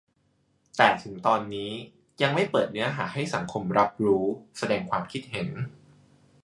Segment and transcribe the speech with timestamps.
[0.77, 1.71] แต่ถึงตอนนี้
[2.21, 4.25] ยังไม่เปิดเนื้อหาให้สังคมรับรู้-
[4.59, 5.49] แสดงความคิดเห็น